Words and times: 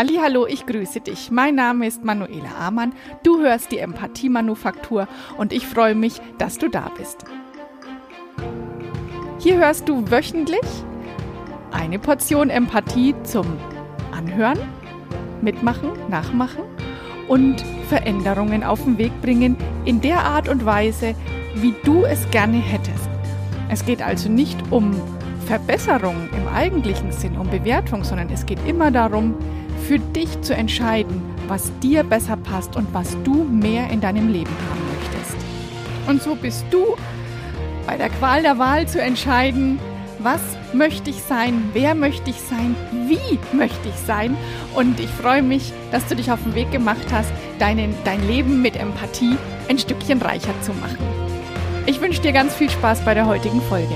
Hallo, 0.00 0.46
ich 0.46 0.64
grüße 0.64 1.00
dich. 1.00 1.32
Mein 1.32 1.56
Name 1.56 1.84
ist 1.88 2.04
Manuela 2.04 2.54
Amann. 2.56 2.92
Du 3.24 3.40
hörst 3.40 3.72
die 3.72 3.78
Empathie-Manufaktur 3.78 5.08
und 5.36 5.52
ich 5.52 5.66
freue 5.66 5.96
mich, 5.96 6.20
dass 6.38 6.56
du 6.56 6.68
da 6.68 6.88
bist. 6.96 7.24
Hier 9.40 9.56
hörst 9.56 9.88
du 9.88 10.08
wöchentlich 10.08 10.62
eine 11.72 11.98
Portion 11.98 12.48
Empathie 12.48 13.12
zum 13.24 13.46
Anhören, 14.16 14.60
Mitmachen, 15.42 15.90
Nachmachen 16.08 16.62
und 17.26 17.64
Veränderungen 17.88 18.62
auf 18.62 18.84
den 18.84 18.98
Weg 18.98 19.20
bringen 19.20 19.56
in 19.84 20.00
der 20.00 20.20
Art 20.20 20.48
und 20.48 20.64
Weise, 20.64 21.16
wie 21.56 21.74
du 21.82 22.04
es 22.04 22.30
gerne 22.30 22.58
hättest. 22.58 23.10
Es 23.68 23.84
geht 23.84 24.00
also 24.00 24.28
nicht 24.28 24.58
um 24.70 24.94
Verbesserung 25.46 26.28
im 26.36 26.46
eigentlichen 26.54 27.10
Sinn, 27.10 27.36
um 27.36 27.50
Bewertung, 27.50 28.04
sondern 28.04 28.30
es 28.30 28.46
geht 28.46 28.64
immer 28.64 28.92
darum, 28.92 29.34
für 29.86 29.98
dich 29.98 30.40
zu 30.42 30.54
entscheiden, 30.54 31.22
was 31.46 31.72
dir 31.80 32.02
besser 32.02 32.36
passt 32.36 32.76
und 32.76 32.92
was 32.92 33.16
du 33.24 33.44
mehr 33.44 33.90
in 33.90 34.00
deinem 34.00 34.28
Leben 34.28 34.50
haben 34.70 34.80
möchtest. 34.94 35.36
Und 36.06 36.22
so 36.22 36.34
bist 36.34 36.64
du 36.70 36.96
bei 37.86 37.96
der 37.96 38.10
Qual 38.10 38.42
der 38.42 38.58
Wahl 38.58 38.86
zu 38.86 39.00
entscheiden, 39.00 39.78
was 40.18 40.40
möchte 40.72 41.10
ich 41.10 41.22
sein, 41.22 41.70
wer 41.72 41.94
möchte 41.94 42.30
ich 42.30 42.40
sein, 42.40 42.74
wie 43.06 43.38
möchte 43.56 43.88
ich 43.88 43.94
sein. 44.06 44.36
Und 44.74 45.00
ich 45.00 45.08
freue 45.08 45.42
mich, 45.42 45.72
dass 45.92 46.06
du 46.06 46.16
dich 46.16 46.30
auf 46.30 46.42
den 46.42 46.54
Weg 46.54 46.70
gemacht 46.70 47.06
hast, 47.12 47.30
deinen, 47.58 47.94
dein 48.04 48.26
Leben 48.26 48.60
mit 48.62 48.76
Empathie 48.76 49.36
ein 49.68 49.78
Stückchen 49.78 50.20
reicher 50.20 50.54
zu 50.62 50.72
machen. 50.72 50.98
Ich 51.86 52.00
wünsche 52.00 52.20
dir 52.20 52.32
ganz 52.32 52.54
viel 52.54 52.68
Spaß 52.68 53.04
bei 53.04 53.14
der 53.14 53.26
heutigen 53.26 53.62
Folge. 53.62 53.94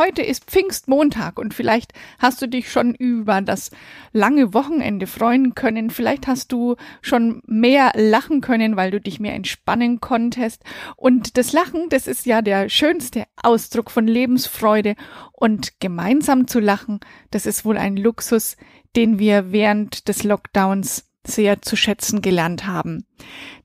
Heute 0.00 0.22
ist 0.22 0.46
Pfingstmontag 0.46 1.38
und 1.38 1.52
vielleicht 1.52 1.92
hast 2.18 2.40
du 2.40 2.48
dich 2.48 2.72
schon 2.72 2.94
über 2.94 3.42
das 3.42 3.70
lange 4.14 4.54
Wochenende 4.54 5.06
freuen 5.06 5.54
können. 5.54 5.90
Vielleicht 5.90 6.26
hast 6.26 6.52
du 6.52 6.76
schon 7.02 7.42
mehr 7.44 7.92
lachen 7.94 8.40
können, 8.40 8.76
weil 8.76 8.90
du 8.90 8.98
dich 8.98 9.20
mehr 9.20 9.34
entspannen 9.34 10.00
konntest. 10.00 10.64
Und 10.96 11.36
das 11.36 11.52
Lachen, 11.52 11.90
das 11.90 12.06
ist 12.06 12.24
ja 12.24 12.40
der 12.40 12.70
schönste 12.70 13.26
Ausdruck 13.42 13.90
von 13.90 14.06
Lebensfreude. 14.06 14.94
Und 15.32 15.80
gemeinsam 15.80 16.48
zu 16.48 16.60
lachen, 16.60 17.00
das 17.30 17.44
ist 17.44 17.66
wohl 17.66 17.76
ein 17.76 17.98
Luxus, 17.98 18.56
den 18.96 19.18
wir 19.18 19.52
während 19.52 20.08
des 20.08 20.24
Lockdowns 20.24 21.10
sehr 21.26 21.60
zu 21.60 21.76
schätzen 21.76 22.22
gelernt 22.22 22.66
haben. 22.66 23.04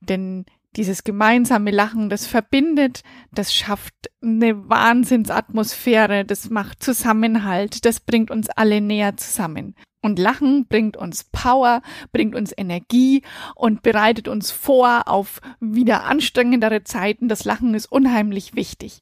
Denn 0.01 0.43
dieses 0.75 1.05
gemeinsame 1.05 1.71
Lachen, 1.71 2.09
das 2.09 2.27
verbindet, 2.27 3.03
das 3.31 3.53
schafft 3.53 3.93
eine 4.25 4.69
Wahnsinnsatmosphäre, 4.69 6.25
das 6.25 6.49
macht 6.49 6.83
Zusammenhalt, 6.83 7.85
das 7.85 7.99
bringt 7.99 8.31
uns 8.31 8.49
alle 8.49 8.81
näher 8.81 9.17
zusammen. 9.17 9.75
Und 10.05 10.19
Lachen 10.19 10.67
bringt 10.67 10.97
uns 10.97 11.23
Power, 11.23 11.81
bringt 12.11 12.35
uns 12.35 12.53
Energie 12.55 13.23
und 13.55 13.81
bereitet 13.81 14.27
uns 14.27 14.51
vor 14.51 15.07
auf 15.07 15.41
wieder 15.59 16.03
anstrengendere 16.03 16.83
Zeiten. 16.83 17.27
Das 17.27 17.43
Lachen 17.43 17.73
ist 17.73 17.91
unheimlich 17.91 18.53
wichtig. 18.53 19.01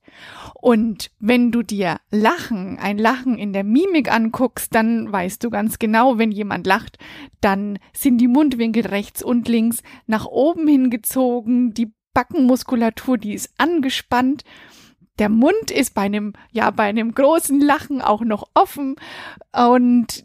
Und 0.54 1.12
wenn 1.20 1.52
du 1.52 1.62
dir 1.62 1.98
Lachen, 2.10 2.80
ein 2.80 2.98
Lachen 2.98 3.38
in 3.38 3.52
der 3.52 3.66
Mimik 3.66 4.14
anguckst, 4.14 4.74
dann 4.74 5.12
weißt 5.12 5.44
du 5.44 5.50
ganz 5.50 5.78
genau, 5.78 6.20
wenn 6.20 6.32
jemand 6.32 6.66
lacht, 6.68 6.98
dann 7.42 7.80
sind 7.92 8.20
die 8.20 8.30
Mundwinkel 8.30 8.88
rechts 8.88 9.22
und 9.22 9.50
links 9.50 9.84
nach 10.08 10.26
oben 10.26 10.70
hingezogen, 10.70 11.74
die 11.74 11.92
Backenmuskulatur, 12.14 13.18
die 13.18 13.34
ist 13.34 13.54
angespannt 13.58 14.46
der 15.20 15.30
Mund 15.30 15.72
ist 15.72 15.94
bei 15.94 16.02
einem, 16.02 16.34
ja, 16.52 16.72
bei 16.72 16.84
einem 16.84 17.14
großen 17.14 17.60
Lachen 17.60 18.02
auch 18.02 18.22
noch 18.22 18.48
offen 18.54 18.96
und 19.52 20.24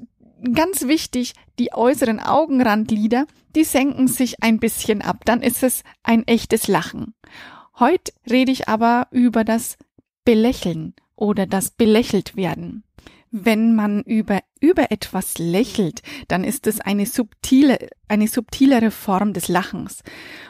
ganz 0.55 0.86
wichtig, 0.86 1.34
die 1.58 1.72
äußeren 1.72 2.20
Augenrandlider, 2.20 3.27
die 3.55 3.64
senken 3.64 4.09
sich 4.09 4.42
ein 4.42 4.59
bisschen 4.59 5.03
ab, 5.03 5.25
dann 5.25 5.42
ist 5.42 5.62
es 5.62 5.83
ein 6.03 6.27
echtes 6.27 6.69
Lachen. 6.69 7.15
Heute 7.78 8.12
rede 8.31 8.53
ich 8.53 8.69
aber 8.69 9.09
über 9.10 9.44
das 9.44 9.77
Belächeln 10.25 10.94
oder 11.16 11.47
das 11.47 11.71
belächelt 11.71 12.37
werden. 12.37 12.84
Wenn 13.31 13.75
man 13.75 14.03
über, 14.03 14.41
über 14.60 14.91
etwas 14.91 15.38
lächelt, 15.38 16.03
dann 16.28 16.44
ist 16.44 16.66
es 16.66 16.81
eine 16.81 17.04
subtile, 17.04 17.91
eine 18.09 18.27
subtilere 18.27 18.91
Form 18.91 19.34
des 19.34 19.48
Lachens. 19.48 20.03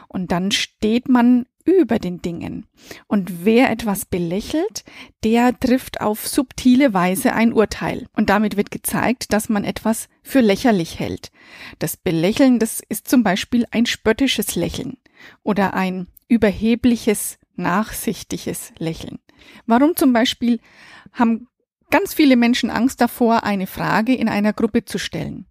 Und 0.07 0.31
dann 0.31 0.51
steht 0.51 1.09
man 1.09 1.45
über 1.71 1.99
den 1.99 2.21
Dingen. 2.21 2.65
Und 3.07 3.45
wer 3.45 3.69
etwas 3.69 4.05
belächelt, 4.05 4.83
der 5.23 5.57
trifft 5.59 6.01
auf 6.01 6.27
subtile 6.27 6.93
Weise 6.93 7.33
ein 7.33 7.53
Urteil. 7.53 8.07
Und 8.13 8.29
damit 8.29 8.57
wird 8.57 8.71
gezeigt, 8.71 9.33
dass 9.33 9.49
man 9.49 9.63
etwas 9.63 10.09
für 10.21 10.41
lächerlich 10.41 10.99
hält. 10.99 11.31
Das 11.79 11.97
Belächeln, 11.97 12.59
das 12.59 12.81
ist 12.87 13.07
zum 13.07 13.23
Beispiel 13.23 13.65
ein 13.71 13.85
spöttisches 13.85 14.55
Lächeln 14.55 14.97
oder 15.43 15.73
ein 15.73 16.07
überhebliches, 16.27 17.39
nachsichtiges 17.55 18.73
Lächeln. 18.77 19.19
Warum 19.65 19.95
zum 19.95 20.13
Beispiel 20.13 20.59
haben 21.11 21.47
ganz 21.89 22.13
viele 22.13 22.35
Menschen 22.35 22.69
Angst 22.69 23.01
davor, 23.01 23.43
eine 23.43 23.67
Frage 23.67 24.15
in 24.15 24.29
einer 24.29 24.53
Gruppe 24.53 24.85
zu 24.85 24.97
stellen? 24.97 25.47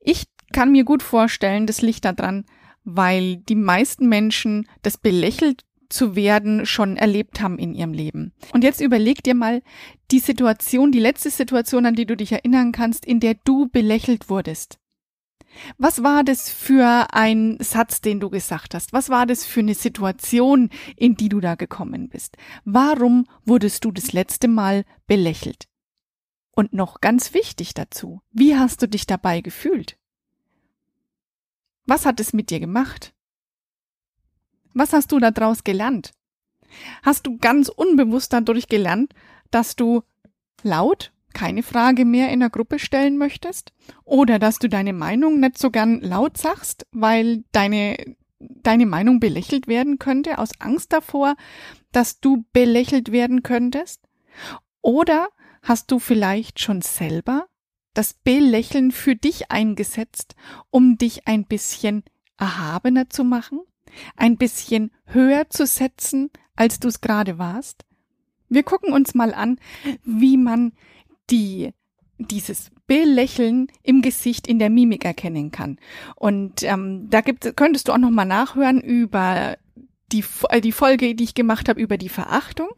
Ich 0.00 0.24
kann 0.52 0.72
mir 0.72 0.84
gut 0.84 1.02
vorstellen, 1.02 1.66
das 1.66 1.82
liegt 1.82 2.04
daran, 2.04 2.44
weil 2.90 3.36
die 3.36 3.54
meisten 3.54 4.08
Menschen 4.08 4.66
das 4.82 4.96
belächelt 4.96 5.64
zu 5.90 6.16
werden 6.16 6.66
schon 6.66 6.96
erlebt 6.96 7.40
haben 7.40 7.58
in 7.58 7.74
ihrem 7.74 7.92
Leben. 7.92 8.32
Und 8.52 8.64
jetzt 8.64 8.80
überleg 8.80 9.22
dir 9.22 9.34
mal 9.34 9.62
die 10.10 10.18
Situation, 10.18 10.92
die 10.92 11.00
letzte 11.00 11.30
Situation, 11.30 11.86
an 11.86 11.94
die 11.94 12.06
du 12.06 12.16
dich 12.16 12.32
erinnern 12.32 12.72
kannst, 12.72 13.04
in 13.04 13.20
der 13.20 13.34
du 13.44 13.68
belächelt 13.68 14.28
wurdest. 14.28 14.78
Was 15.76 16.02
war 16.02 16.24
das 16.24 16.50
für 16.50 17.08
ein 17.12 17.56
Satz, 17.60 18.00
den 18.00 18.20
du 18.20 18.30
gesagt 18.30 18.74
hast? 18.74 18.92
Was 18.92 19.08
war 19.08 19.26
das 19.26 19.44
für 19.44 19.60
eine 19.60 19.74
Situation, 19.74 20.70
in 20.96 21.14
die 21.14 21.28
du 21.28 21.40
da 21.40 21.54
gekommen 21.54 22.08
bist? 22.08 22.36
Warum 22.64 23.26
wurdest 23.44 23.84
du 23.84 23.90
das 23.90 24.12
letzte 24.12 24.48
Mal 24.48 24.84
belächelt? 25.06 25.64
Und 26.52 26.72
noch 26.72 27.00
ganz 27.00 27.34
wichtig 27.34 27.74
dazu, 27.74 28.20
wie 28.30 28.56
hast 28.56 28.82
du 28.82 28.88
dich 28.88 29.06
dabei 29.06 29.40
gefühlt? 29.40 29.96
Was 31.88 32.04
hat 32.04 32.20
es 32.20 32.34
mit 32.34 32.50
dir 32.50 32.60
gemacht? 32.60 33.14
Was 34.74 34.92
hast 34.92 35.10
du 35.10 35.18
daraus 35.18 35.64
gelernt? 35.64 36.12
Hast 37.02 37.26
du 37.26 37.38
ganz 37.38 37.70
unbewusst 37.70 38.34
dadurch 38.34 38.68
gelernt, 38.68 39.14
dass 39.50 39.74
du 39.74 40.02
laut 40.62 41.12
keine 41.32 41.62
Frage 41.62 42.04
mehr 42.04 42.30
in 42.30 42.40
der 42.40 42.50
Gruppe 42.50 42.78
stellen 42.78 43.16
möchtest? 43.16 43.72
Oder 44.04 44.38
dass 44.38 44.58
du 44.58 44.68
deine 44.68 44.92
Meinung 44.92 45.40
nicht 45.40 45.56
so 45.56 45.70
gern 45.70 46.02
laut 46.02 46.36
sagst, 46.36 46.86
weil 46.92 47.44
deine, 47.52 47.96
deine 48.38 48.84
Meinung 48.84 49.18
belächelt 49.18 49.66
werden 49.66 49.98
könnte, 49.98 50.36
aus 50.36 50.50
Angst 50.58 50.92
davor, 50.92 51.36
dass 51.90 52.20
du 52.20 52.44
belächelt 52.52 53.12
werden 53.12 53.42
könntest? 53.42 54.02
Oder 54.82 55.30
hast 55.62 55.90
du 55.90 55.98
vielleicht 55.98 56.60
schon 56.60 56.82
selber 56.82 57.47
das 57.98 58.14
Belächeln 58.14 58.92
für 58.92 59.16
dich 59.16 59.50
eingesetzt, 59.50 60.36
um 60.70 60.98
dich 60.98 61.26
ein 61.26 61.44
bisschen 61.44 62.04
erhabener 62.36 63.10
zu 63.10 63.24
machen, 63.24 63.58
ein 64.14 64.36
bisschen 64.36 64.92
höher 65.06 65.50
zu 65.50 65.66
setzen, 65.66 66.30
als 66.54 66.78
du 66.78 66.86
es 66.86 67.00
gerade 67.00 67.38
warst? 67.38 67.84
Wir 68.48 68.62
gucken 68.62 68.92
uns 68.92 69.16
mal 69.16 69.34
an, 69.34 69.58
wie 70.04 70.36
man 70.36 70.74
die 71.28 71.72
dieses 72.18 72.70
Belächeln 72.86 73.66
im 73.82 74.00
Gesicht 74.00 74.46
in 74.46 74.60
der 74.60 74.70
Mimik 74.70 75.04
erkennen 75.04 75.50
kann. 75.50 75.80
Und 76.14 76.62
ähm, 76.62 77.10
da 77.10 77.20
gibt, 77.20 77.56
könntest 77.56 77.88
du 77.88 77.92
auch 77.92 77.98
noch 77.98 78.10
mal 78.10 78.24
nachhören 78.24 78.80
über 78.80 79.58
die, 80.12 80.24
äh, 80.48 80.60
die 80.60 80.72
Folge, 80.72 81.14
die 81.14 81.24
ich 81.24 81.34
gemacht 81.34 81.68
habe 81.68 81.80
über 81.80 81.98
die 81.98 82.08
Verachtung, 82.08 82.68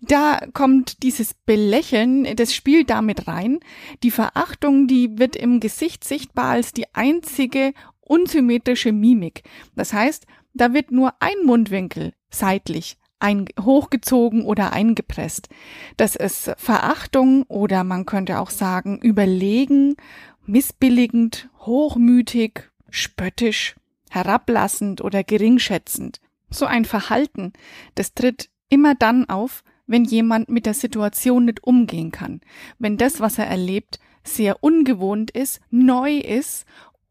da 0.00 0.40
kommt 0.52 1.02
dieses 1.02 1.34
Belächeln, 1.34 2.36
das 2.36 2.54
spielt 2.54 2.90
damit 2.90 3.26
rein. 3.26 3.60
Die 4.02 4.10
Verachtung, 4.10 4.86
die 4.86 5.18
wird 5.18 5.36
im 5.36 5.60
Gesicht 5.60 6.04
sichtbar 6.04 6.50
als 6.50 6.72
die 6.72 6.94
einzige 6.94 7.72
unsymmetrische 8.00 8.92
Mimik. 8.92 9.42
Das 9.74 9.92
heißt, 9.92 10.26
da 10.52 10.72
wird 10.72 10.90
nur 10.90 11.14
ein 11.20 11.44
Mundwinkel 11.44 12.12
seitlich 12.30 12.98
ein, 13.24 13.46
hochgezogen 13.58 14.44
oder 14.44 14.72
eingepresst. 14.72 15.48
Das 15.96 16.14
ist 16.14 16.52
Verachtung 16.58 17.44
oder 17.44 17.82
man 17.82 18.04
könnte 18.04 18.38
auch 18.38 18.50
sagen 18.50 18.98
überlegen, 18.98 19.96
missbilligend, 20.44 21.48
hochmütig, 21.60 22.70
spöttisch, 22.90 23.76
herablassend 24.10 25.00
oder 25.00 25.24
geringschätzend. 25.24 26.20
So 26.54 26.66
ein 26.66 26.84
Verhalten, 26.84 27.52
das 27.96 28.14
tritt 28.14 28.48
immer 28.68 28.94
dann 28.94 29.28
auf, 29.28 29.64
wenn 29.86 30.04
jemand 30.04 30.48
mit 30.48 30.66
der 30.66 30.74
Situation 30.74 31.46
nicht 31.46 31.64
umgehen 31.64 32.10
kann, 32.10 32.40
wenn 32.78 32.96
das, 32.96 33.20
was 33.20 33.38
er 33.38 33.46
erlebt, 33.46 33.98
sehr 34.22 34.62
ungewohnt 34.62 35.30
ist, 35.30 35.60
neu 35.70 36.16
ist 36.16 36.64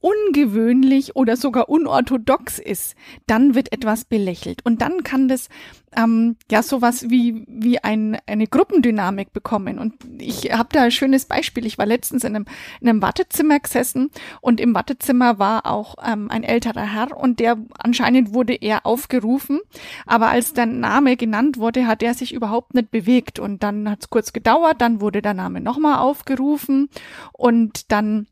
ungewöhnlich 0.04 1.16
oder 1.16 1.38
sogar 1.38 1.70
unorthodox 1.70 2.60
ist, 2.60 2.96
dann 3.26 3.56
wird 3.56 3.72
etwas 3.72 4.04
belächelt. 4.04 4.60
Und 4.66 4.82
dann 4.82 5.04
kann 5.04 5.30
das 5.30 5.48
ähm, 5.96 6.36
ja 6.52 6.62
sowas 6.62 7.10
wie, 7.10 7.46
wie 7.48 7.80
ein, 7.80 8.18
eine 8.28 8.48
Gruppendynamik 8.48 9.32
bekommen. 9.32 9.80
Und 9.80 9.96
ich 10.18 10.52
habe 10.52 10.68
da 10.74 10.82
ein 10.84 10.92
schönes 10.92 11.24
Beispiel. 11.24 11.66
Ich 11.66 11.78
war 11.78 11.86
letztens 11.86 12.26
in 12.26 12.36
einem, 12.36 12.46
in 12.82 12.90
einem 12.90 13.02
Wartezimmer 13.02 13.62
gesessen 13.62 14.12
und 14.42 14.60
im 14.60 14.76
Wartezimmer 14.76 15.40
war 15.40 15.66
auch 15.66 15.96
ähm, 16.06 16.30
ein 16.30 16.44
älterer 16.44 16.94
Herr 16.94 17.16
und 17.16 17.40
der 17.40 17.58
anscheinend 17.78 18.34
wurde 18.34 18.56
er 18.56 18.86
aufgerufen. 18.86 19.62
Aber 20.06 20.28
als 20.28 20.52
der 20.52 20.66
Name 20.66 21.16
genannt 21.16 21.58
wurde, 21.58 21.88
hat 21.88 22.04
er 22.04 22.14
sich 22.14 22.34
überhaupt 22.34 22.74
nicht 22.74 22.92
bewegt. 22.92 23.40
Und 23.40 23.64
dann 23.64 23.90
hat 23.90 24.02
es 24.02 24.10
kurz 24.10 24.34
gedauert, 24.34 24.82
dann 24.82 25.00
wurde 25.00 25.22
der 25.22 25.34
Name 25.34 25.62
nochmal 25.62 26.00
aufgerufen 26.00 26.90
und 27.32 27.90
dann 27.94 28.28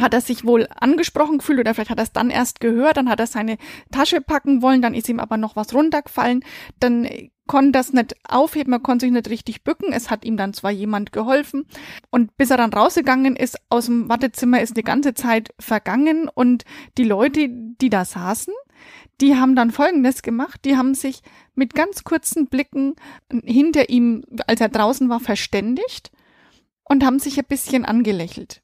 hat 0.00 0.14
er 0.14 0.20
sich 0.20 0.44
wohl 0.44 0.66
angesprochen 0.74 1.38
gefühlt 1.38 1.60
oder 1.60 1.74
vielleicht 1.74 1.90
hat 1.90 1.98
er 1.98 2.04
es 2.04 2.12
dann 2.12 2.30
erst 2.30 2.60
gehört, 2.60 2.96
dann 2.96 3.08
hat 3.08 3.20
er 3.20 3.26
seine 3.26 3.58
Tasche 3.92 4.20
packen 4.20 4.62
wollen, 4.62 4.82
dann 4.82 4.94
ist 4.94 5.08
ihm 5.08 5.20
aber 5.20 5.36
noch 5.36 5.56
was 5.56 5.74
runtergefallen, 5.74 6.44
dann 6.80 7.08
konnte 7.46 7.72
das 7.72 7.92
nicht 7.92 8.16
aufheben, 8.28 8.72
er 8.72 8.80
konnte 8.80 9.06
sich 9.06 9.12
nicht 9.12 9.28
richtig 9.28 9.64
bücken, 9.64 9.92
es 9.92 10.10
hat 10.10 10.24
ihm 10.24 10.36
dann 10.36 10.54
zwar 10.54 10.70
jemand 10.70 11.12
geholfen. 11.12 11.66
Und 12.10 12.36
bis 12.36 12.50
er 12.50 12.56
dann 12.56 12.72
rausgegangen 12.72 13.36
ist 13.36 13.58
aus 13.68 13.86
dem 13.86 14.08
Wartezimmer 14.08 14.62
ist 14.62 14.74
eine 14.74 14.82
ganze 14.82 15.14
Zeit 15.14 15.52
vergangen. 15.58 16.28
Und 16.28 16.64
die 16.96 17.04
Leute, 17.04 17.48
die 17.50 17.90
da 17.90 18.04
saßen, 18.04 18.54
die 19.20 19.36
haben 19.36 19.54
dann 19.54 19.70
Folgendes 19.70 20.22
gemacht, 20.22 20.60
die 20.64 20.76
haben 20.76 20.94
sich 20.94 21.20
mit 21.54 21.74
ganz 21.74 22.02
kurzen 22.02 22.46
Blicken 22.46 22.96
hinter 23.44 23.88
ihm, 23.90 24.24
als 24.46 24.60
er 24.60 24.68
draußen 24.68 25.08
war, 25.08 25.20
verständigt 25.20 26.10
und 26.84 27.04
haben 27.04 27.18
sich 27.18 27.38
ein 27.38 27.46
bisschen 27.46 27.84
angelächelt. 27.84 28.63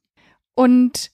Und 0.55 1.11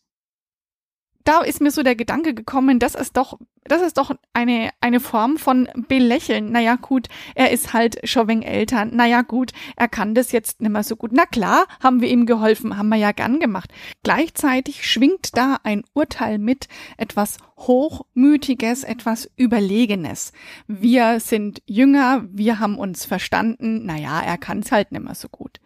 da 1.27 1.41
ist 1.41 1.61
mir 1.61 1.73
so 1.73 1.83
der 1.83 1.97
Gedanke 1.97 2.35
gekommen, 2.35 2.79
das 2.79 2.94
ist 2.94 3.17
doch, 3.17 3.38
das 3.65 3.83
ist 3.83 3.99
doch 3.99 4.12
eine, 4.33 4.71
eine 4.81 5.00
Form 5.00 5.38
von 5.38 5.69
Belächeln. 5.88 6.53
Naja, 6.53 6.77
gut, 6.77 7.09
er 7.35 7.50
ist 7.50 7.73
halt 7.73 7.99
schon 8.09 8.29
wegen 8.29 8.43
älter. 8.43 8.85
Naja, 8.85 9.23
gut, 9.23 9.50
er 9.75 9.88
kann 9.88 10.15
das 10.15 10.31
jetzt 10.31 10.61
nicht 10.61 10.71
mehr 10.71 10.85
so 10.85 10.94
gut. 10.94 11.11
Na 11.12 11.27
klar, 11.27 11.67
haben 11.83 12.00
wir 12.00 12.09
ihm 12.09 12.27
geholfen, 12.27 12.79
haben 12.79 12.91
wir 12.91 12.97
ja 12.97 13.11
gern 13.11 13.41
gemacht. 13.41 13.73
Gleichzeitig 14.05 14.88
schwingt 14.88 15.37
da 15.37 15.59
ein 15.65 15.83
Urteil 15.94 16.38
mit, 16.38 16.69
etwas 16.97 17.38
Hochmütiges, 17.59 18.85
etwas 18.85 19.29
Überlegenes. 19.37 20.33
Wir 20.69 21.19
sind 21.19 21.61
jünger, 21.67 22.25
wir 22.31 22.61
haben 22.61 22.79
uns 22.79 23.05
verstanden. 23.05 23.85
Naja, 23.85 24.21
er 24.21 24.38
kann 24.38 24.61
es 24.61 24.71
halt 24.71 24.93
nicht 24.93 25.03
mehr 25.03 25.17
so 25.17 25.29
gut. 25.29 25.59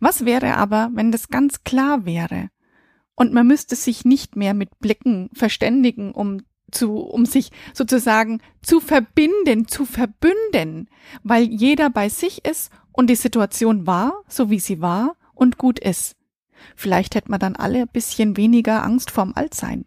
Was 0.00 0.24
wäre 0.24 0.56
aber, 0.56 0.88
wenn 0.94 1.12
das 1.12 1.28
ganz 1.28 1.64
klar 1.64 2.06
wäre? 2.06 2.48
Und 3.14 3.32
man 3.32 3.46
müsste 3.46 3.76
sich 3.76 4.04
nicht 4.04 4.36
mehr 4.36 4.54
mit 4.54 4.78
Blicken 4.78 5.30
verständigen, 5.34 6.12
um 6.12 6.42
zu, 6.70 6.96
um 6.96 7.26
sich 7.26 7.50
sozusagen 7.74 8.40
zu 8.62 8.80
verbinden, 8.80 9.68
zu 9.68 9.84
verbünden, 9.84 10.88
weil 11.22 11.44
jeder 11.44 11.90
bei 11.90 12.08
sich 12.08 12.44
ist 12.44 12.72
und 12.92 13.08
die 13.08 13.16
Situation 13.16 13.86
war, 13.86 14.22
so 14.28 14.50
wie 14.50 14.60
sie 14.60 14.80
war 14.80 15.16
und 15.34 15.58
gut 15.58 15.78
ist. 15.78 16.16
Vielleicht 16.76 17.14
hätte 17.14 17.30
man 17.30 17.40
dann 17.40 17.56
alle 17.56 17.82
ein 17.82 17.88
bisschen 17.88 18.36
weniger 18.36 18.82
Angst 18.82 19.10
vorm 19.10 19.32
Altsein. 19.34 19.84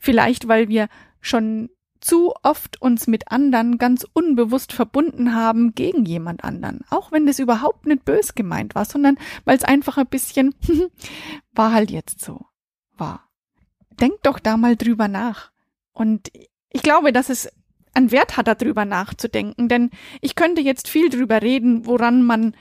Vielleicht, 0.00 0.48
weil 0.48 0.68
wir 0.68 0.88
schon 1.20 1.68
zu 2.00 2.34
oft 2.42 2.80
uns 2.80 3.06
mit 3.06 3.30
anderen 3.30 3.78
ganz 3.78 4.06
unbewusst 4.12 4.72
verbunden 4.72 5.34
haben 5.34 5.74
gegen 5.74 6.04
jemand 6.04 6.44
anderen, 6.44 6.84
auch 6.90 7.12
wenn 7.12 7.26
das 7.26 7.38
überhaupt 7.38 7.86
nicht 7.86 8.04
bös 8.04 8.34
gemeint 8.34 8.74
war, 8.74 8.84
sondern 8.84 9.18
weil 9.44 9.56
es 9.56 9.64
einfach 9.64 9.98
ein 9.98 10.06
bisschen 10.06 10.54
war 11.52 11.72
halt 11.72 11.90
jetzt 11.90 12.20
so 12.20 12.46
war. 12.96 13.28
Denkt 14.00 14.26
doch 14.26 14.38
da 14.38 14.56
mal 14.56 14.76
drüber 14.76 15.08
nach. 15.08 15.50
Und 15.92 16.30
ich 16.70 16.82
glaube, 16.82 17.12
dass 17.12 17.30
es 17.30 17.48
einen 17.94 18.12
Wert 18.12 18.36
hat, 18.36 18.46
darüber 18.46 18.84
nachzudenken, 18.84 19.68
denn 19.68 19.90
ich 20.20 20.34
könnte 20.34 20.60
jetzt 20.60 20.88
viel 20.88 21.08
drüber 21.08 21.42
reden, 21.42 21.86
woran 21.86 22.22
man 22.22 22.54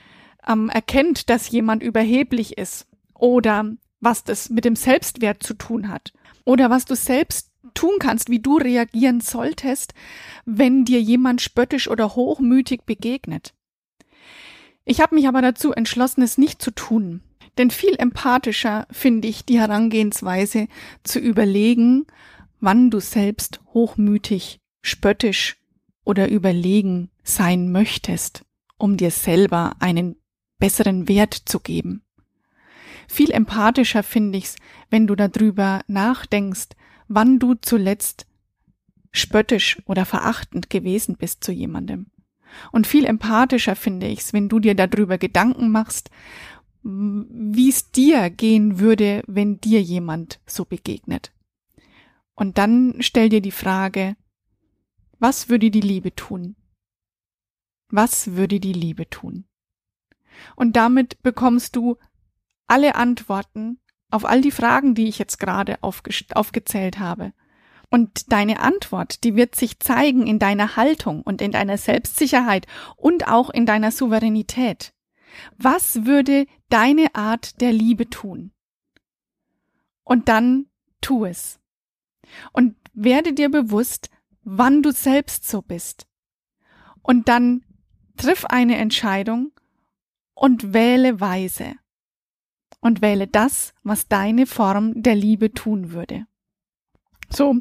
ähm, 0.48 0.70
erkennt, 0.70 1.30
dass 1.30 1.50
jemand 1.50 1.84
überheblich 1.84 2.58
ist 2.58 2.88
oder 3.14 3.72
was 4.00 4.24
das 4.24 4.50
mit 4.50 4.66
dem 4.66 4.76
Selbstwert 4.76 5.44
zu 5.44 5.54
tun 5.54 5.90
hat 5.90 6.14
oder 6.46 6.70
was 6.70 6.86
du 6.86 6.96
selbst 6.96 7.52
tun 7.78 7.94
kannst, 8.00 8.30
wie 8.30 8.40
du 8.40 8.58
reagieren 8.58 9.22
solltest, 9.22 9.94
wenn 10.46 10.84
dir 10.84 11.00
jemand 11.00 11.42
spöttisch 11.42 11.88
oder 11.88 12.16
hochmütig 12.16 12.82
begegnet. 12.86 13.54
Ich 14.84 15.00
habe 15.00 15.16
mich 15.16 15.28
aber 15.28 15.42
dazu 15.42 15.74
entschlossen, 15.74 16.24
es 16.24 16.38
nicht 16.38 16.62
zu 16.62 16.72
tun. 16.72 17.22
Denn 17.58 17.70
viel 17.70 17.96
empathischer 17.96 18.88
finde 18.92 19.28
ich 19.28 19.46
die 19.46 19.60
Herangehensweise 19.60 20.68
zu 21.04 21.20
überlegen, 21.20 22.08
wann 22.60 22.90
du 22.90 23.00
selbst 23.00 23.62
hochmütig, 23.74 24.60
spöttisch 24.82 25.58
oder 26.04 26.30
überlegen 26.30 27.12
sein 27.24 27.72
möchtest, 27.72 28.44
um 28.78 28.98
dir 28.98 29.12
selber 29.12 29.76
einen 29.80 30.16
besseren 30.58 31.08
Wert 31.08 31.34
zu 31.34 31.60
geben. 31.60 32.04
Viel 33.08 33.32
empathischer 33.32 34.04
finde 34.04 34.38
ich's, 34.40 34.56
wenn 34.90 35.06
du 35.06 35.16
darüber 35.16 35.82
nachdenkst, 35.88 36.70
wann 37.08 37.40
du 37.40 37.56
zuletzt 37.56 38.26
spöttisch 39.12 39.82
oder 39.86 40.06
verachtend 40.06 40.70
gewesen 40.70 41.18
bist 41.18 41.44
zu 41.44 41.52
jemandem. 41.52 42.08
Und 42.72 42.88
viel 42.88 43.06
empathischer 43.06 43.76
finde 43.76 44.08
ich's, 44.08 44.34
wenn 44.34 44.50
du 44.50 44.60
dir 44.60 44.76
darüber 44.76 45.18
Gedanken 45.18 45.70
machst, 45.70 46.10
wie 46.84 47.70
es 47.70 47.92
dir 47.92 48.30
gehen 48.30 48.80
würde, 48.80 49.24
wenn 49.28 49.60
dir 49.60 49.82
jemand 49.82 50.40
so 50.46 50.64
begegnet. 50.64 51.34
Und 52.36 52.58
dann 52.58 52.96
stell 53.00 53.30
dir 53.30 53.42
die 53.42 53.52
Frage, 53.52 54.16
was 55.20 55.50
würde 55.50 55.72
die 55.72 55.82
Liebe 55.82 56.14
tun? 56.14 56.56
Was 57.90 58.36
würde 58.36 58.60
die 58.60 58.74
Liebe 58.74 59.10
tun? 59.10 59.46
Und 60.56 60.76
damit 60.76 61.22
bekommst 61.24 61.76
du 61.76 61.98
alle 62.68 62.96
Antworten 62.96 63.80
auf 64.10 64.26
all 64.26 64.42
die 64.42 64.52
Fragen, 64.52 64.96
die 64.96 65.08
ich 65.08 65.20
jetzt 65.20 65.40
gerade 65.40 65.78
aufge 65.82 66.12
aufgezählt 66.34 67.00
habe. 67.00 67.34
Und 67.90 68.32
deine 68.34 68.60
Antwort, 68.60 69.24
die 69.24 69.36
wird 69.36 69.56
sich 69.56 69.80
zeigen 69.80 70.28
in 70.28 70.40
deiner 70.40 70.76
Haltung 70.76 71.22
und 71.22 71.42
in 71.42 71.52
deiner 71.52 71.78
Selbstsicherheit 71.78 72.68
und 72.98 73.28
auch 73.28 73.50
in 73.50 73.66
deiner 73.66 73.92
Souveränität. 73.92 74.94
Was 75.58 76.06
würde 76.06 76.48
deine 76.70 77.16
Art 77.16 77.62
der 77.62 77.72
Liebe 77.72 78.10
tun? 78.10 78.52
Und 80.04 80.28
dann 80.28 80.68
tu 81.02 81.26
es. 81.26 81.60
Und 82.52 82.76
werde 82.94 83.34
dir 83.34 83.50
bewusst, 83.50 84.10
wann 84.44 84.82
du 84.82 84.92
selbst 84.92 85.48
so 85.48 85.62
bist. 85.62 86.08
Und 87.02 87.30
dann 87.30 87.64
triff 88.18 88.46
eine 88.46 88.78
Entscheidung 88.78 89.52
und 90.34 90.74
wähle 90.74 91.22
weise 91.22 91.76
und 92.80 93.02
wähle 93.02 93.28
das, 93.28 93.74
was 93.84 94.08
deine 94.08 94.46
Form 94.46 95.02
der 95.02 95.16
Liebe 95.16 95.54
tun 95.54 95.92
würde. 95.92 96.26
So, 97.30 97.58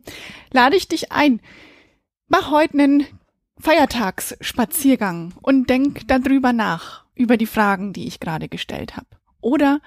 lade 0.53 0.77
ich 0.77 0.89
dich 0.89 1.13
ein. 1.13 1.41
Mach 2.29 2.51
heute 2.51 2.75
einen 2.75 3.07
Feiertagsspaziergang 3.59 5.35
und 5.43 5.71
denk 5.71 6.07
darüber 6.09 6.53
nach, 6.53 7.05
über 7.15 7.37
die 7.37 7.47
Fragen, 7.47 7.93
die 7.93 8.07
ich 8.07 8.21
gerade 8.21 8.49
gestellt 8.49 8.97
habe. 8.97 9.09
Oder 9.41 9.81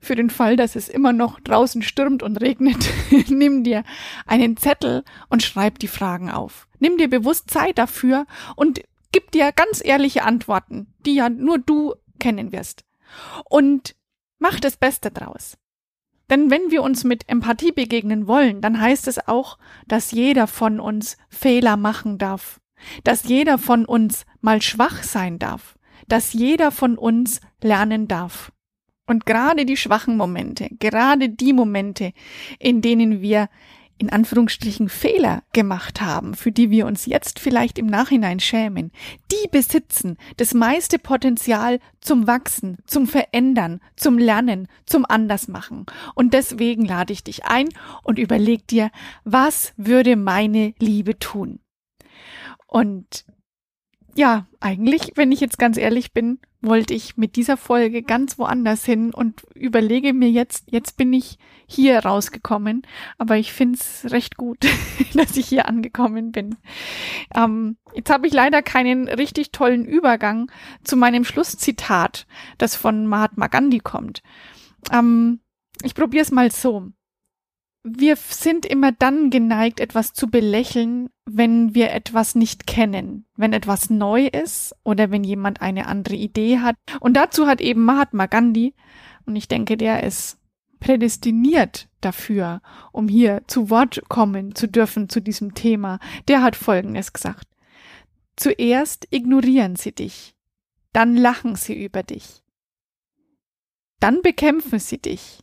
für 0.00 0.16
den 0.16 0.30
Fall, 0.30 0.56
dass 0.56 0.76
es 0.76 0.88
immer 0.88 1.12
noch 1.12 1.40
draußen 1.40 1.82
stürmt 1.82 2.22
und 2.22 2.36
regnet, 2.36 2.90
nimm 3.28 3.64
dir 3.64 3.84
einen 4.26 4.56
Zettel 4.56 5.04
und 5.28 5.42
schreib 5.42 5.78
die 5.78 5.88
Fragen 5.88 6.30
auf. 6.30 6.68
Nimm 6.78 6.98
dir 6.98 7.08
bewusst 7.08 7.50
Zeit 7.50 7.78
dafür 7.78 8.26
und 8.56 8.82
gib 9.12 9.30
dir 9.30 9.52
ganz 9.52 9.82
ehrliche 9.84 10.24
Antworten, 10.24 10.92
die 11.06 11.14
ja 11.14 11.28
nur 11.28 11.58
du 11.58 11.94
kennen 12.18 12.52
wirst. 12.52 12.84
Und 13.44 13.94
Mach 14.38 14.60
das 14.60 14.76
Beste 14.76 15.10
draus. 15.10 15.56
Denn 16.30 16.50
wenn 16.50 16.70
wir 16.70 16.82
uns 16.82 17.04
mit 17.04 17.28
Empathie 17.28 17.72
begegnen 17.72 18.26
wollen, 18.26 18.60
dann 18.60 18.80
heißt 18.80 19.08
es 19.08 19.28
auch, 19.28 19.58
dass 19.86 20.10
jeder 20.10 20.46
von 20.46 20.80
uns 20.80 21.16
Fehler 21.28 21.76
machen 21.76 22.18
darf, 22.18 22.60
dass 23.04 23.24
jeder 23.24 23.58
von 23.58 23.84
uns 23.84 24.24
mal 24.40 24.62
schwach 24.62 25.02
sein 25.02 25.38
darf, 25.38 25.78
dass 26.08 26.32
jeder 26.32 26.70
von 26.70 26.96
uns 26.96 27.40
lernen 27.62 28.08
darf. 28.08 28.52
Und 29.06 29.26
gerade 29.26 29.66
die 29.66 29.76
schwachen 29.76 30.16
Momente, 30.16 30.68
gerade 30.78 31.28
die 31.28 31.52
Momente, 31.52 32.12
in 32.58 32.80
denen 32.80 33.20
wir 33.20 33.50
in 33.98 34.10
Anführungsstrichen 34.10 34.88
Fehler 34.88 35.42
gemacht 35.52 36.00
haben, 36.00 36.34
für 36.34 36.52
die 36.52 36.70
wir 36.70 36.86
uns 36.86 37.06
jetzt 37.06 37.38
vielleicht 37.38 37.78
im 37.78 37.86
Nachhinein 37.86 38.40
schämen, 38.40 38.90
die 39.30 39.48
besitzen 39.48 40.16
das 40.36 40.54
meiste 40.54 40.98
Potenzial 40.98 41.78
zum 42.00 42.26
Wachsen, 42.26 42.78
zum 42.86 43.06
Verändern, 43.06 43.80
zum 43.96 44.18
Lernen, 44.18 44.68
zum 44.86 45.06
Andersmachen. 45.06 45.86
Und 46.14 46.34
deswegen 46.34 46.84
lade 46.84 47.12
ich 47.12 47.22
dich 47.22 47.44
ein 47.44 47.68
und 48.02 48.18
überleg 48.18 48.66
dir, 48.66 48.90
was 49.24 49.72
würde 49.76 50.16
meine 50.16 50.74
Liebe 50.78 51.18
tun? 51.18 51.60
Und 52.66 53.24
ja, 54.14 54.46
eigentlich, 54.60 55.12
wenn 55.16 55.32
ich 55.32 55.40
jetzt 55.40 55.58
ganz 55.58 55.76
ehrlich 55.76 56.12
bin, 56.12 56.38
wollte 56.60 56.94
ich 56.94 57.16
mit 57.16 57.36
dieser 57.36 57.56
Folge 57.56 58.02
ganz 58.02 58.38
woanders 58.38 58.84
hin 58.84 59.12
und 59.12 59.42
überlege 59.54 60.12
mir 60.12 60.30
jetzt, 60.30 60.64
jetzt 60.70 60.96
bin 60.96 61.12
ich 61.12 61.38
hier 61.66 61.98
rausgekommen, 61.98 62.82
aber 63.18 63.36
ich 63.36 63.52
find's 63.52 64.06
recht 64.10 64.36
gut, 64.36 64.58
dass 65.14 65.36
ich 65.36 65.48
hier 65.48 65.68
angekommen 65.68 66.32
bin. 66.32 66.56
Ähm, 67.34 67.76
jetzt 67.94 68.10
habe 68.10 68.26
ich 68.26 68.32
leider 68.32 68.62
keinen 68.62 69.08
richtig 69.08 69.52
tollen 69.52 69.84
Übergang 69.84 70.50
zu 70.84 70.96
meinem 70.96 71.24
Schlusszitat, 71.24 72.26
das 72.58 72.76
von 72.76 73.06
Mahatma 73.06 73.48
Gandhi 73.48 73.80
kommt. 73.80 74.22
Ähm, 74.92 75.40
ich 75.82 75.94
probiere 75.94 76.22
es 76.22 76.30
mal 76.30 76.50
so 76.50 76.88
wir 77.86 78.16
sind 78.16 78.64
immer 78.64 78.92
dann 78.92 79.28
geneigt, 79.28 79.78
etwas 79.78 80.14
zu 80.14 80.28
belächeln, 80.28 81.10
wenn 81.26 81.74
wir 81.74 81.92
etwas 81.92 82.34
nicht 82.34 82.66
kennen, 82.66 83.26
wenn 83.36 83.52
etwas 83.52 83.90
neu 83.90 84.26
ist 84.26 84.74
oder 84.84 85.10
wenn 85.10 85.22
jemand 85.22 85.60
eine 85.60 85.86
andere 85.86 86.16
Idee 86.16 86.60
hat. 86.60 86.76
Und 87.00 87.14
dazu 87.14 87.46
hat 87.46 87.60
eben 87.60 87.84
Mahatma 87.84 88.26
Gandhi, 88.26 88.74
und 89.26 89.36
ich 89.36 89.48
denke, 89.48 89.76
der 89.76 90.02
ist 90.02 90.38
prädestiniert 90.80 91.88
dafür, 92.00 92.62
um 92.92 93.08
hier 93.08 93.42
zu 93.46 93.70
Wort 93.70 94.02
kommen 94.08 94.54
zu 94.54 94.66
dürfen 94.66 95.08
zu 95.08 95.20
diesem 95.20 95.54
Thema. 95.54 95.98
Der 96.28 96.42
hat 96.42 96.56
Folgendes 96.56 97.12
gesagt. 97.12 97.48
Zuerst 98.36 99.06
ignorieren 99.10 99.76
sie 99.76 99.92
dich, 99.92 100.34
dann 100.92 101.16
lachen 101.16 101.54
sie 101.54 101.84
über 101.84 102.02
dich, 102.02 102.42
dann 104.00 104.22
bekämpfen 104.22 104.78
sie 104.78 104.98
dich 104.98 105.40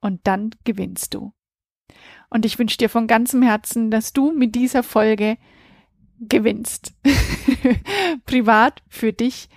und 0.00 0.26
dann 0.26 0.50
gewinnst 0.64 1.14
du. 1.14 1.32
Und 2.30 2.44
ich 2.44 2.58
wünsche 2.58 2.76
dir 2.76 2.88
von 2.88 3.06
ganzem 3.06 3.42
Herzen, 3.42 3.90
dass 3.90 4.12
du 4.12 4.32
mit 4.32 4.54
dieser 4.54 4.82
Folge 4.82 5.38
gewinnst. 6.20 6.92
Privat 8.26 8.82
für 8.88 9.12
dich, 9.12 9.48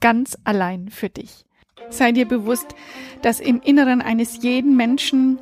ganz 0.00 0.36
allein 0.44 0.88
für 0.88 1.08
dich. 1.08 1.46
Sei 1.90 2.12
dir 2.12 2.26
bewusst, 2.26 2.74
dass 3.22 3.40
im 3.40 3.60
Inneren 3.60 4.02
eines 4.02 4.42
jeden 4.42 4.76
Menschen 4.76 5.38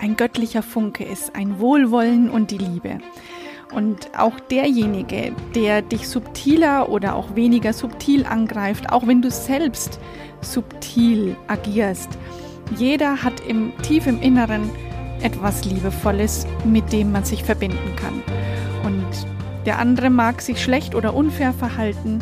ein 0.00 0.16
göttlicher 0.16 0.62
Funke 0.62 1.04
ist, 1.04 1.34
ein 1.34 1.60
Wohlwollen 1.60 2.28
und 2.28 2.50
die 2.50 2.58
Liebe. 2.58 2.98
Und 3.72 4.10
auch 4.18 4.38
derjenige, 4.38 5.34
der 5.54 5.80
dich 5.80 6.08
subtiler 6.08 6.90
oder 6.90 7.14
auch 7.14 7.36
weniger 7.36 7.72
subtil 7.72 8.26
angreift, 8.26 8.92
auch 8.92 9.06
wenn 9.06 9.22
du 9.22 9.30
selbst 9.30 9.98
subtil 10.42 11.36
agierst, 11.46 12.10
jeder 12.76 13.22
hat 13.22 13.40
im 13.46 13.72
tief 13.82 14.06
im 14.06 14.20
Inneren 14.20 14.70
etwas 15.22 15.64
Liebevolles, 15.64 16.46
mit 16.64 16.92
dem 16.92 17.12
man 17.12 17.24
sich 17.24 17.44
verbinden 17.44 17.96
kann. 17.96 18.22
Und 18.84 19.06
der 19.66 19.78
andere 19.78 20.10
mag 20.10 20.40
sich 20.40 20.62
schlecht 20.62 20.94
oder 20.94 21.14
unfair 21.14 21.52
verhalten. 21.52 22.20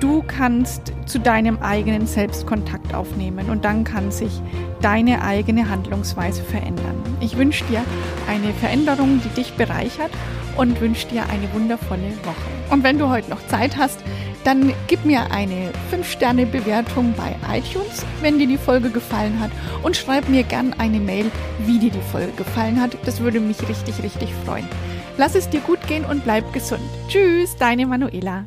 Du 0.00 0.22
kannst 0.26 0.92
zu 1.06 1.18
deinem 1.18 1.58
eigenen 1.58 2.06
Selbstkontakt 2.06 2.94
aufnehmen 2.94 3.48
und 3.48 3.64
dann 3.64 3.84
kann 3.84 4.10
sich 4.10 4.40
deine 4.82 5.22
eigene 5.22 5.70
Handlungsweise 5.70 6.42
verändern. 6.42 7.02
Ich 7.20 7.38
wünsche 7.38 7.64
dir 7.66 7.82
eine 8.28 8.52
Veränderung, 8.52 9.22
die 9.24 9.40
dich 9.40 9.54
bereichert 9.54 10.10
und 10.56 10.80
wünsche 10.80 11.08
dir 11.08 11.28
eine 11.28 11.52
wundervolle 11.52 12.10
Woche. 12.24 12.70
Und 12.70 12.82
wenn 12.82 12.98
du 12.98 13.08
heute 13.08 13.30
noch 13.30 13.46
Zeit 13.46 13.76
hast, 13.76 14.00
dann 14.44 14.72
gib 14.88 15.04
mir 15.04 15.30
eine 15.30 15.70
5-Sterne-Bewertung 15.90 17.14
bei 17.16 17.34
iTunes, 17.56 18.04
wenn 18.20 18.38
dir 18.38 18.46
die 18.46 18.58
Folge 18.58 18.90
gefallen 18.90 19.40
hat 19.40 19.50
und 19.82 19.96
schreib 19.96 20.28
mir 20.28 20.42
gern 20.42 20.74
eine 20.78 21.00
Mail, 21.00 21.30
wie 21.66 21.78
dir 21.78 21.90
die 21.90 22.12
Folge 22.12 22.32
gefallen 22.32 22.80
hat. 22.80 22.96
Das 23.04 23.20
würde 23.20 23.40
mich 23.40 23.68
richtig, 23.68 24.02
richtig 24.02 24.28
freuen. 24.44 24.68
Lass 25.16 25.34
es 25.34 25.48
dir 25.48 25.60
gut 25.60 25.84
gehen 25.86 26.04
und 26.04 26.24
bleib 26.24 26.52
gesund. 26.52 26.82
Tschüss, 27.08 27.56
deine 27.56 27.86
Manuela. 27.86 28.44